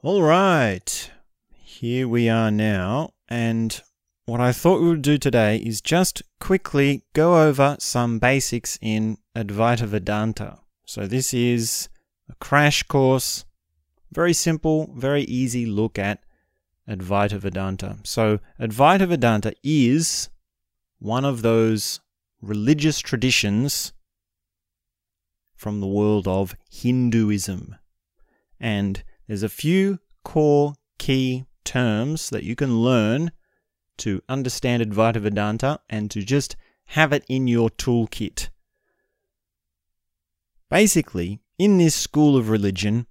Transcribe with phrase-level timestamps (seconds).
[0.00, 1.10] All right,
[1.50, 3.82] here we are now, and
[4.26, 9.18] what I thought we would do today is just quickly go over some basics in
[9.34, 10.60] Advaita Vedanta.
[10.86, 11.88] So, this is
[12.30, 13.44] a crash course,
[14.12, 16.22] very simple, very easy look at
[16.88, 17.96] Advaita Vedanta.
[18.04, 20.28] So, Advaita Vedanta is
[21.00, 21.98] one of those
[22.40, 23.92] religious traditions
[25.56, 27.74] from the world of Hinduism.
[28.60, 33.30] And there's a few core key terms that you can learn
[33.98, 36.56] to understand Advaita Vedanta and to just
[36.86, 38.48] have it in your toolkit.
[40.70, 43.06] Basically, in this school of religion,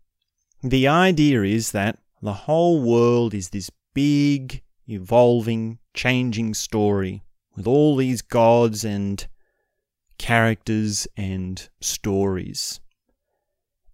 [0.64, 7.24] the idea is that the whole world is this big, evolving, changing story
[7.56, 9.28] with all these gods and
[10.18, 12.80] characters and stories.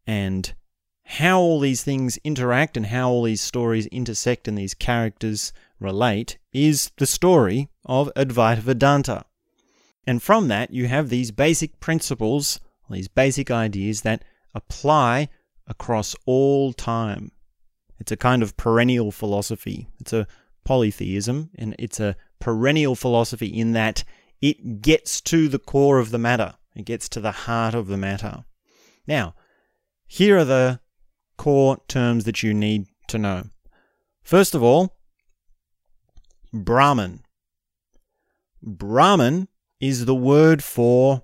[0.05, 0.54] And
[1.03, 6.37] how all these things interact and how all these stories intersect and these characters relate
[6.51, 9.26] is the story of Advaita Vedanta.
[10.05, 14.23] And from that, you have these basic principles, these basic ideas that
[14.54, 15.29] apply
[15.68, 17.32] across all time.
[17.99, 19.88] It's a kind of perennial philosophy.
[19.99, 20.27] It's a
[20.65, 24.04] polytheism, and it's a perennial philosophy in that
[24.41, 27.98] it gets to the core of the matter, it gets to the heart of the
[27.98, 28.43] matter.
[29.07, 29.35] Now,
[30.05, 30.82] here are the
[31.37, 33.43] core terms that you need to know.
[34.23, 34.95] First of all,
[36.53, 37.23] Brahman.
[38.62, 39.48] Brahman
[39.79, 41.23] is the word for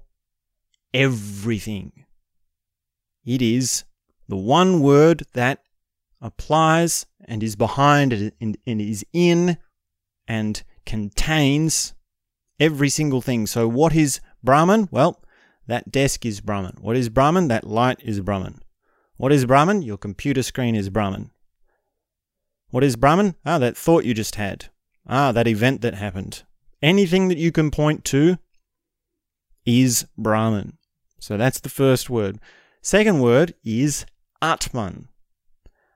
[0.93, 2.05] everything.
[3.25, 3.83] It is
[4.27, 5.59] the one word that
[6.21, 9.57] applies and is behind and is in
[10.27, 11.93] and contains
[12.59, 13.47] every single thing.
[13.47, 14.89] So, what is Brahman?
[14.91, 15.23] Well,
[15.67, 16.77] that desk is Brahman.
[16.81, 17.47] What is Brahman?
[17.47, 18.61] That light is Brahman.
[19.19, 19.81] What is Brahman?
[19.81, 21.31] Your computer screen is Brahman.
[22.69, 23.35] What is Brahman?
[23.45, 24.69] Ah, that thought you just had.
[25.05, 26.43] Ah, that event that happened.
[26.81, 28.37] Anything that you can point to
[29.65, 30.77] is Brahman.
[31.19, 32.39] So that's the first word.
[32.81, 34.05] Second word is
[34.41, 35.09] Atman.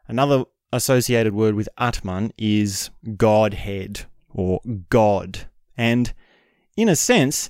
[0.06, 0.44] Another
[0.74, 4.02] associated word with Atman is Godhead
[4.34, 4.60] or
[4.90, 5.48] God.
[5.78, 6.14] And
[6.76, 7.50] in a sense,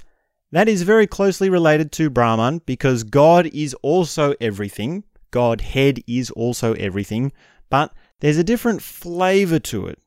[0.52, 5.04] that is very closely related to Brahman because God is also everything
[5.34, 7.32] Godhead is also everything,
[7.72, 9.98] but there's a different flavor to it.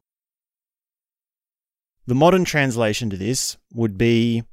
[2.07, 4.45] The modern translation to this would be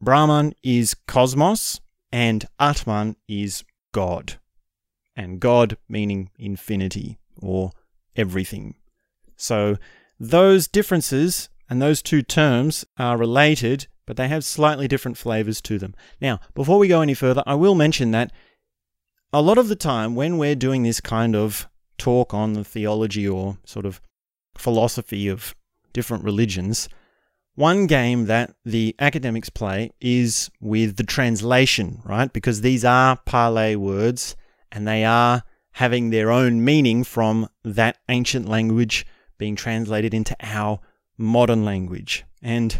[0.00, 1.80] Brahman is cosmos
[2.10, 3.62] and Atman is
[3.92, 4.40] God.
[5.14, 7.70] And God meaning infinity or
[8.16, 8.74] everything.
[9.36, 9.76] So
[10.18, 15.78] those differences and those two terms are related but they have slightly different flavors to
[15.78, 15.94] them.
[16.20, 18.32] Now, before we go any further, I will mention that
[19.32, 23.26] a lot of the time when we're doing this kind of talk on the theology
[23.26, 24.00] or sort of
[24.56, 25.54] philosophy of
[25.92, 26.88] different religions,
[27.54, 32.32] one game that the academics play is with the translation, right?
[32.32, 34.36] Because these are Pali words
[34.72, 35.42] and they are
[35.72, 39.06] having their own meaning from that ancient language
[39.38, 40.80] being translated into our
[41.16, 42.24] modern language.
[42.42, 42.76] And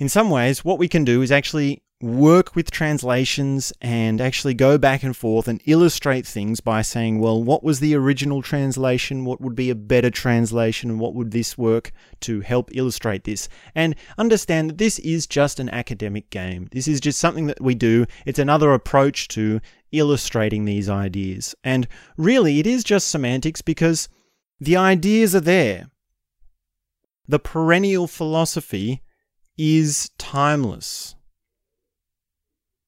[0.00, 4.78] in some ways, what we can do is actually work with translations and actually go
[4.78, 9.26] back and forth and illustrate things by saying, well, what was the original translation?
[9.26, 10.98] What would be a better translation?
[10.98, 13.50] What would this work to help illustrate this?
[13.74, 16.68] And understand that this is just an academic game.
[16.72, 18.06] This is just something that we do.
[18.24, 19.60] It's another approach to
[19.92, 21.54] illustrating these ideas.
[21.62, 21.86] And
[22.16, 24.08] really, it is just semantics because
[24.58, 25.90] the ideas are there.
[27.28, 29.02] The perennial philosophy
[29.62, 31.14] is timeless.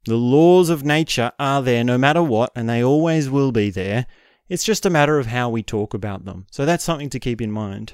[0.07, 4.07] The laws of nature are there no matter what, and they always will be there.
[4.49, 6.47] It's just a matter of how we talk about them.
[6.51, 7.93] So that's something to keep in mind.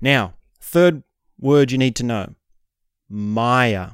[0.00, 1.04] Now, third
[1.38, 2.34] word you need to know
[3.08, 3.90] Maya.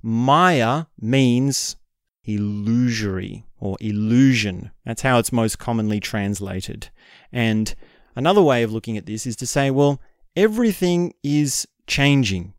[0.00, 1.74] Maya means
[2.22, 4.70] illusory or illusion.
[4.84, 6.90] That's how it's most commonly translated.
[7.32, 7.74] And
[8.14, 10.00] another way of looking at this is to say, well,
[10.36, 12.54] everything is changing.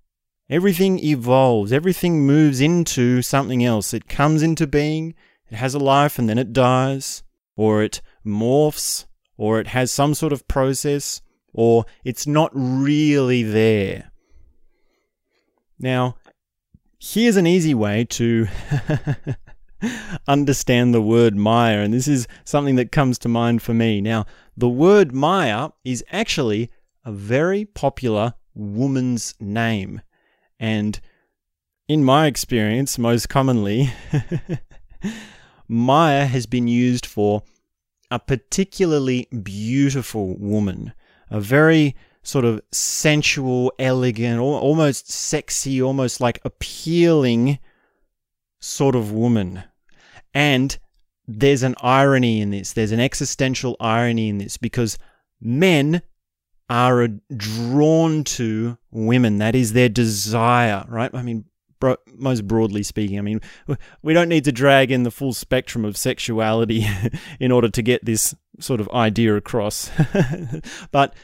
[0.50, 3.94] Everything evolves, everything moves into something else.
[3.94, 5.14] It comes into being,
[5.50, 7.24] it has a life, and then it dies,
[7.56, 9.06] or it morphs,
[9.38, 11.22] or it has some sort of process,
[11.54, 14.12] or it's not really there.
[15.80, 16.16] Now,
[17.00, 18.48] here's an easy way to
[20.28, 24.02] understand the word Maya, and this is something that comes to mind for me.
[24.02, 24.26] Now,
[24.56, 26.72] the word Maya is actually
[27.06, 30.02] a very popular woman's name.
[30.60, 31.00] And
[31.88, 33.92] in my experience, most commonly,
[35.68, 37.44] Maya has been used for
[38.10, 40.94] a particularly beautiful woman,
[41.30, 47.60] a very sort of sensual, elegant, almost sexy, almost like appealing
[48.60, 49.64] sort of woman.
[50.34, 50.78] And
[51.28, 52.74] there's an irony in this.
[52.74, 54.98] There's an existential irony in this because
[55.40, 56.02] men
[56.70, 59.38] are drawn to women.
[59.38, 61.14] That is their desire, right?
[61.14, 61.46] I mean,
[61.80, 63.42] bro- most broadly speaking, I mean,
[64.02, 66.86] we don't need to drag in the full spectrum of sexuality
[67.40, 69.90] in order to get this sort of idea across.
[70.92, 71.16] but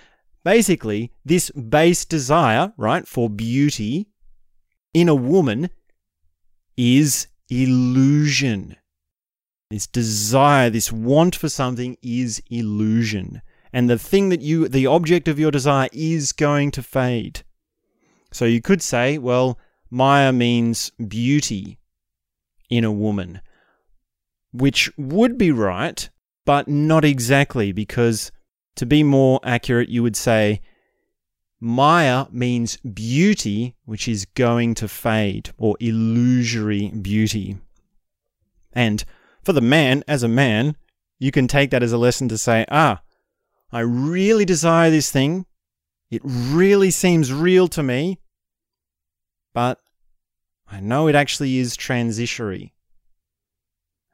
[0.44, 4.08] basically, this base desire, right, for beauty
[4.94, 5.70] in a woman
[6.78, 8.76] is illusion.
[9.70, 13.42] This desire, this want for something is illusion.
[13.74, 17.42] And the thing that you, the object of your desire is going to fade.
[18.32, 19.58] So you could say, well,
[19.90, 21.80] Maya means beauty
[22.70, 23.42] in a woman,
[24.52, 26.10] which would be right,
[26.46, 28.32] but not exactly, because
[28.76, 30.62] to be more accurate, you would say
[31.60, 37.58] Maya means beauty which is going to fade, or illusory beauty.
[38.74, 39.04] And
[39.44, 40.76] for the man, as a man,
[41.20, 43.02] you can take that as a lesson to say, ah,
[43.74, 45.48] I really desire this thing.
[46.12, 48.20] It really seems real to me.
[49.54, 49.80] But
[50.72, 52.74] I know it actually is transitory.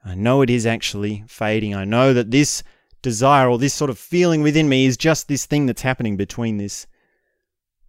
[0.04, 1.76] I know it is actually fading.
[1.76, 2.64] I know that this
[3.02, 6.58] desire or this sort of feeling within me is just this thing that's happening between
[6.58, 6.88] this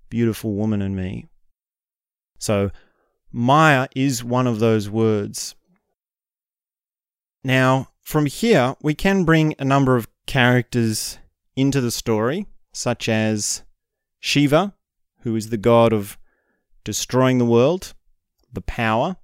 [0.09, 1.27] beautiful woman and me.
[2.39, 2.71] So,
[3.33, 5.55] Maya is one of those words.
[7.45, 11.19] Now, from here, we can bring a number of characters
[11.57, 13.63] into the story, such as
[14.19, 14.75] Shiva,
[15.23, 16.19] who is the god of
[16.85, 17.95] destroying the world,
[18.53, 19.17] the power,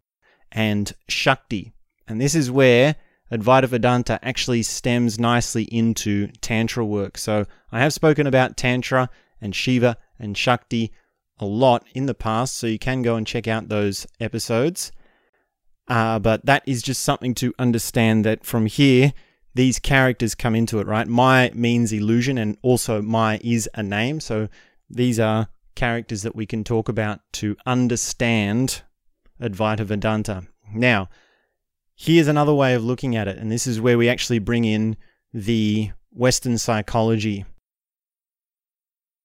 [0.52, 1.72] and Shakti.
[2.06, 2.96] And this is where
[3.32, 7.18] Advaita Vedanta actually stems nicely into Tantra work.
[7.18, 10.92] So I have spoken about Tantra and Shiva and Shakti
[11.38, 14.92] a lot in the past, so you can go and check out those episodes.
[15.88, 19.12] Uh, but that is just something to understand that from here,
[19.56, 21.08] these characters come into it, right?
[21.08, 24.20] Maya means illusion, and also Maya is a name.
[24.20, 24.48] So
[24.90, 28.82] these are characters that we can talk about to understand
[29.40, 30.46] Advaita Vedanta.
[30.74, 31.08] Now,
[31.94, 34.94] here's another way of looking at it, and this is where we actually bring in
[35.32, 37.46] the Western psychology.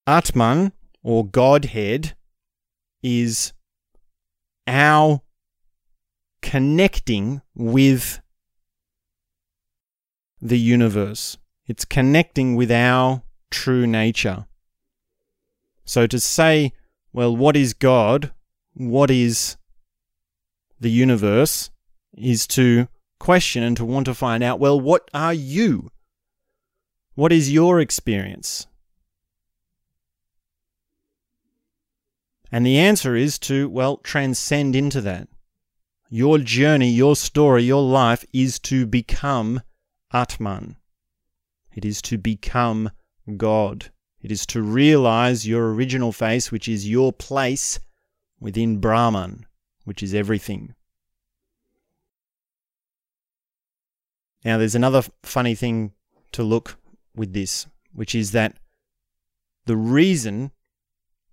[0.07, 0.71] Atman,
[1.03, 2.15] or Godhead,
[3.03, 3.51] is
[4.65, 5.21] our
[6.41, 8.20] connecting with
[10.41, 11.37] the universe.
[11.67, 14.45] It's connecting with our true nature.
[15.85, 16.73] So to say,
[17.13, 18.31] well, what is God?
[18.73, 19.57] What is
[20.79, 21.69] the universe?
[22.13, 22.87] Is to
[23.19, 25.91] question and to want to find out, well, what are you?
[27.15, 28.67] What is your experience?
[32.51, 35.29] And the answer is to, well, transcend into that.
[36.09, 39.61] Your journey, your story, your life is to become
[40.13, 40.77] Atman.
[41.73, 42.91] It is to become
[43.37, 43.91] God.
[44.21, 47.79] It is to realize your original face, which is your place
[48.39, 49.45] within Brahman,
[49.85, 50.75] which is everything.
[54.43, 55.93] Now, there's another funny thing
[56.31, 56.77] to look
[57.15, 58.57] with this, which is that
[59.65, 60.51] the reason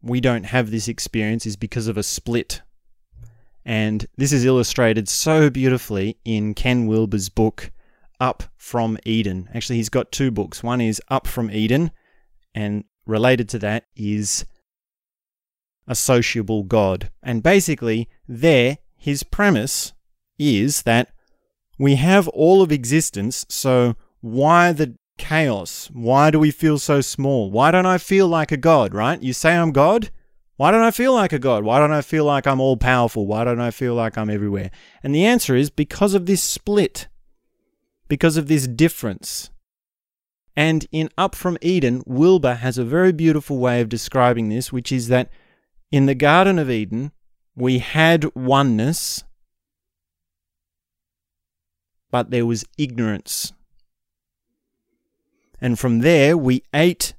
[0.02, 2.62] we don't have this experience is because of a split.
[3.64, 7.70] And this is illustrated so beautifully in Ken Wilber's book,
[8.20, 9.48] Up from Eden.
[9.54, 10.62] Actually, he's got two books.
[10.62, 11.90] One is Up from Eden,
[12.54, 14.44] and related to that is
[15.86, 17.10] A Sociable God.
[17.22, 19.92] And basically, there, his premise
[20.38, 21.10] is that
[21.78, 25.90] we have all of existence, so why the chaos?
[25.92, 27.50] Why do we feel so small?
[27.50, 29.22] Why don't I feel like a god, right?
[29.22, 30.10] You say I'm God?
[30.56, 31.62] Why don't I feel like a god?
[31.62, 33.26] Why don't I feel like I'm all powerful?
[33.26, 34.72] Why don't I feel like I'm everywhere?
[35.04, 37.06] And the answer is because of this split,
[38.08, 39.50] because of this difference.
[40.56, 44.90] And in Up from Eden, Wilber has a very beautiful way of describing this, which
[44.90, 45.30] is that
[45.92, 47.12] in the Garden of Eden,
[47.54, 49.24] we had oneness,
[52.10, 53.52] but there was ignorance.
[55.60, 57.14] And from there, we ate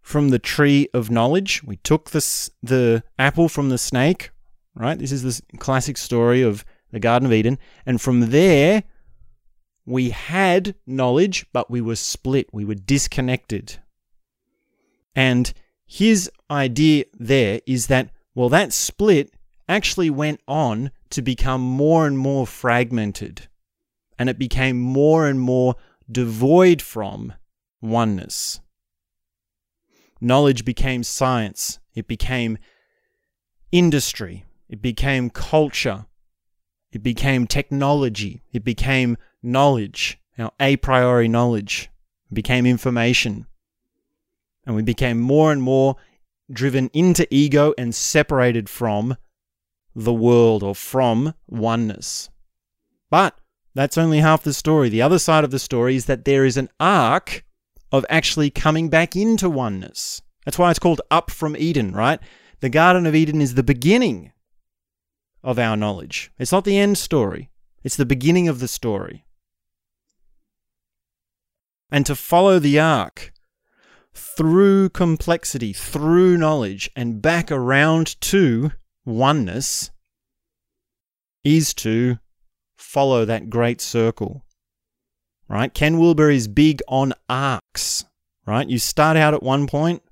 [0.00, 1.62] from the tree of knowledge.
[1.62, 4.30] We took the, the apple from the snake,
[4.74, 4.98] right?
[4.98, 7.58] This is the classic story of the Garden of Eden.
[7.86, 8.84] And from there,
[9.90, 12.48] we had knowledge, but we were split.
[12.52, 13.78] We were disconnected.
[15.14, 15.52] And
[15.84, 19.34] his idea there is that, well, that split
[19.68, 23.48] actually went on to become more and more fragmented
[24.20, 25.74] and it became more and more
[26.10, 27.32] devoid from
[27.80, 28.60] oneness.
[30.20, 32.58] Knowledge became science, it became
[33.72, 36.04] industry, it became culture,
[36.92, 41.90] it became technology, it became knowledge, our a priori knowledge,
[42.32, 43.46] became information.
[44.66, 45.96] And we became more and more
[46.52, 49.16] driven into ego and separated from
[49.94, 52.28] the world or from oneness.
[53.10, 53.38] But
[53.74, 54.88] that's only half the story.
[54.88, 57.44] The other side of the story is that there is an arc
[57.92, 60.22] of actually coming back into oneness.
[60.44, 62.20] That's why it's called Up from Eden, right?
[62.60, 64.32] The Garden of Eden is the beginning
[65.42, 66.30] of our knowledge.
[66.38, 67.50] It's not the end story,
[67.82, 69.24] it's the beginning of the story.
[71.90, 73.32] And to follow the arc
[74.14, 78.72] through complexity, through knowledge, and back around to
[79.04, 79.90] oneness
[81.44, 82.18] is to
[82.76, 84.44] follow that great circle.
[85.48, 85.72] Right?
[85.72, 88.04] Ken Wilber is big on arcs.
[88.46, 88.68] Right?
[88.68, 90.02] You start out at one point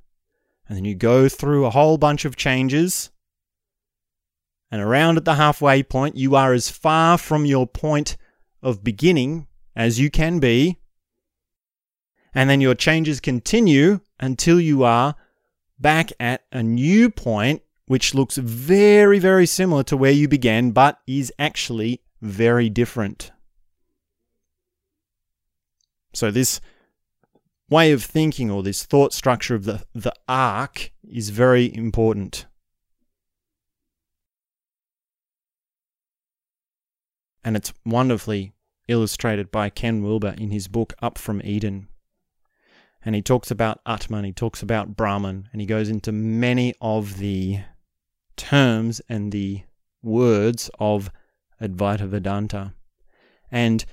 [0.69, 3.11] and then you go through a whole bunch of changes.
[4.71, 8.17] And around at the halfway point, you are as far from your point
[8.63, 10.79] of beginning as you can be.
[12.35, 15.15] And then your changes continue until you are
[15.79, 20.99] back at a new point, which looks very, very similar to where you began, but
[21.07, 23.33] is actually very different.
[26.13, 26.61] So, this
[27.71, 32.47] way of thinking or this thought structure of the, the arc is very important.
[37.45, 38.53] And it's wonderfully
[38.89, 41.89] illustrated by Ken Wilber in his book Up from Eden.
[43.09, 47.17] And he talks about Atman, he talks about Brahman, and he goes into many of
[47.17, 47.61] the
[48.37, 49.63] terms and the
[50.03, 51.11] words of
[51.59, 52.75] Advaita Vedanta.
[53.51, 53.87] And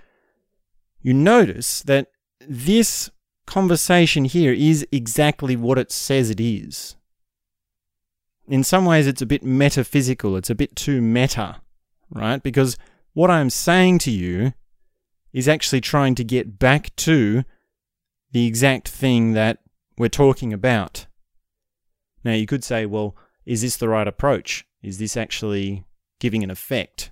[0.99, 2.07] you notice that
[2.45, 3.09] this
[3.47, 6.97] conversation here is exactly what it says it is.
[8.49, 11.61] In some ways, it's a bit metaphysical, it's a bit too meta,
[12.09, 12.43] right?
[12.43, 12.75] Because
[13.13, 14.51] what I'm saying to you
[15.31, 17.45] is actually trying to get back to
[18.35, 19.59] the exact thing that
[19.97, 21.05] we're talking about.
[22.25, 23.15] Now, you could say, well,
[23.45, 24.67] is this the right approach?
[24.83, 25.85] Is this actually
[26.19, 27.11] giving an effect?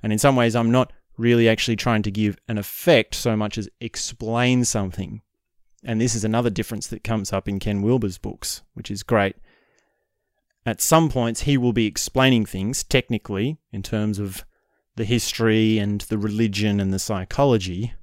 [0.00, 3.58] And in some ways, I'm not really actually trying to give an effect so much
[3.58, 5.22] as explain something.
[5.82, 9.34] And this is another difference that comes up in Ken Wilber's books, which is great.
[10.64, 14.44] At some points, he will be explaining things technically in terms of
[14.94, 17.94] the history and the religion and the psychology.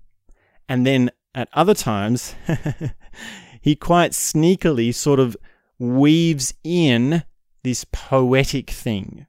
[0.68, 2.36] And then at other times,
[3.62, 5.38] he quite sneakily sort of
[5.80, 7.24] weaves in
[7.64, 9.28] this poetic thing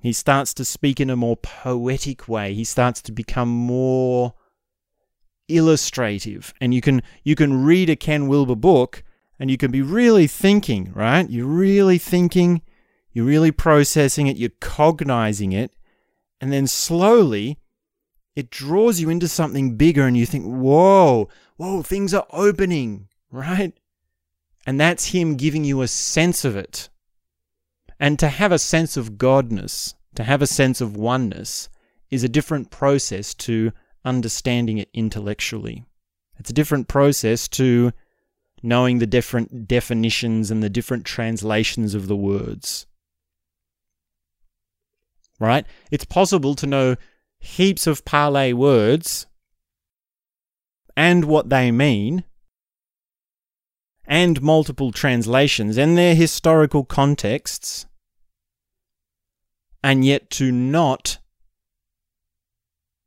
[0.00, 2.54] he starts to speak in a more poetic way.
[2.54, 4.34] He starts to become more
[5.48, 6.54] illustrative.
[6.60, 9.02] And you can you can read a Ken Wilber book
[9.40, 11.28] and you can be really thinking, right?
[11.28, 12.62] You're really thinking,
[13.12, 15.72] you're really processing it, you're cognizing it,
[16.40, 17.58] and then slowly
[18.38, 23.76] it draws you into something bigger and you think, whoa, whoa, things are opening, right?
[24.64, 26.88] And that's him giving you a sense of it.
[27.98, 31.68] And to have a sense of godness, to have a sense of oneness,
[32.12, 33.72] is a different process to
[34.04, 35.84] understanding it intellectually.
[36.38, 37.92] It's a different process to
[38.62, 42.86] knowing the different definitions and the different translations of the words.
[45.40, 45.66] Right?
[45.90, 46.96] It's possible to know
[47.40, 49.26] heaps of Pali words
[50.96, 52.24] and what they mean,
[54.04, 57.86] and multiple translations and their historical contexts,
[59.82, 61.18] and yet to not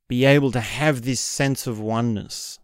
[0.07, 2.59] be able to have this sense of oneness,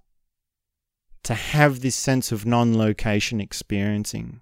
[1.23, 4.39] to have this sense of non location experiencing.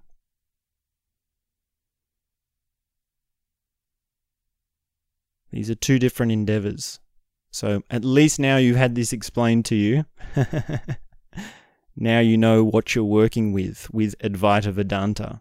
[5.51, 6.99] These are two different endeavors.
[7.55, 10.03] So at least now you've had this explained to you.
[11.95, 15.39] now you know what you're working with, with Advaita Vedanta.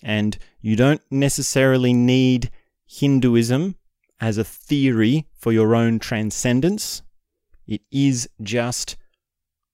[0.00, 2.52] And you don't necessarily need
[2.86, 3.74] Hinduism
[4.20, 7.02] as a theory for your own transcendence.
[7.66, 8.96] It is just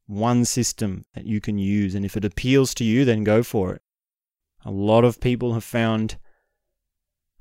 [0.06, 1.94] one system that you can use.
[1.94, 3.82] And if it appeals to you, then go for it.
[4.64, 6.16] A lot of people have found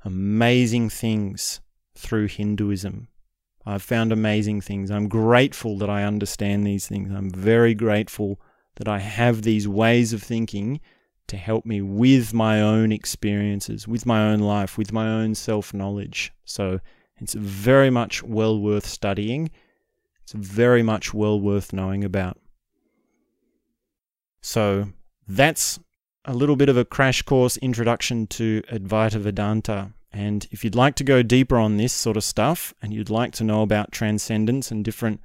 [0.04, 1.62] amazing things
[1.94, 3.08] through Hinduism.
[3.66, 4.90] I've found amazing things.
[4.90, 7.10] I'm grateful that I understand these things.
[7.12, 8.40] I'm very grateful
[8.76, 10.80] that I have these ways of thinking
[11.26, 15.74] to help me with my own experiences, with my own life, with my own self
[15.74, 16.32] knowledge.
[16.44, 16.80] So
[17.20, 19.50] it's very much well worth studying
[20.22, 22.38] It's very much well worth knowing about.
[24.40, 24.88] So
[25.26, 25.78] that's
[26.24, 29.92] a little bit of a crash course introduction to Advaita Vedanta.
[30.12, 33.32] And if you'd like to go deeper on this sort of stuff and you'd like
[33.32, 35.20] to know about transcendence and different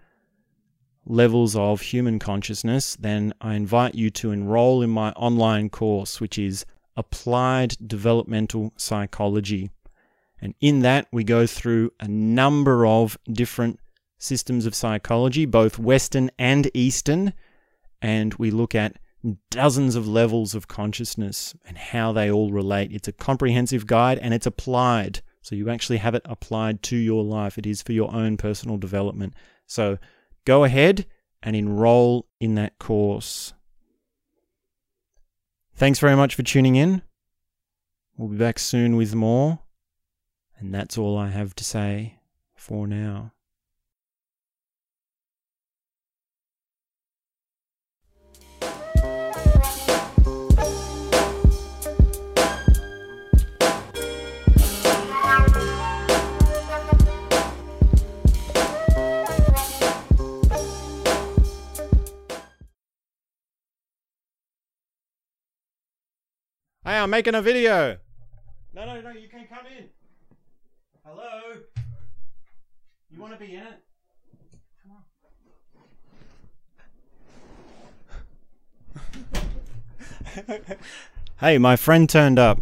[1.06, 6.38] levels of human consciousness, then I invite you to enroll in my online course, which
[6.38, 9.72] is Applied Developmental Psychology.
[10.42, 13.80] And in that, we go through a number of different
[14.18, 17.34] systems of psychology, both Western and Eastern,
[18.02, 18.98] and we look at
[19.50, 22.92] dozens of levels of consciousness and how they all relate.
[22.92, 25.22] It's a comprehensive guide and it's applied.
[25.42, 27.58] So you actually have it applied to your life.
[27.58, 29.34] It is for your own personal development.
[29.66, 29.98] So
[30.46, 31.06] go ahead
[31.42, 33.54] and enroll in that course.
[35.76, 37.02] Thanks very much for tuning in.
[38.16, 39.60] We'll be back soon with more.
[40.58, 42.20] And that's all I have to say
[42.56, 43.33] for now.
[66.86, 67.98] Hey, I'm making a video.
[68.74, 69.86] No, no, no, you can come in.
[71.06, 71.54] Hello?
[73.10, 73.84] You want to be in it?
[74.84, 74.92] Come
[80.46, 80.78] on.
[81.40, 82.60] hey, my friend turned up.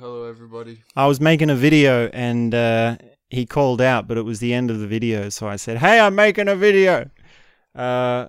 [0.00, 0.78] Hello, everybody.
[0.96, 2.96] I was making a video and uh,
[3.28, 6.00] he called out, but it was the end of the video, so I said, Hey,
[6.00, 7.10] I'm making a video.
[7.74, 8.28] Uh,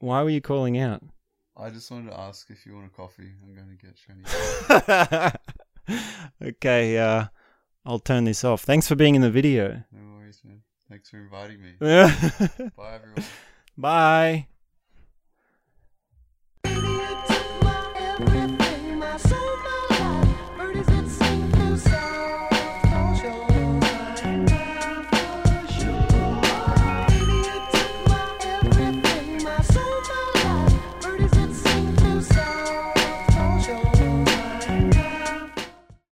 [0.00, 1.02] why were you calling out?
[1.60, 3.32] I just wanted to ask if you want a coffee.
[3.42, 3.94] I'm going to get
[5.06, 5.36] Shani.
[6.42, 7.26] okay, uh,
[7.84, 8.62] I'll turn this off.
[8.62, 9.82] Thanks for being in the video.
[9.92, 10.62] No worries, man.
[10.88, 11.72] Thanks for inviting me.
[12.76, 13.24] Bye, everyone.
[13.76, 14.46] Bye.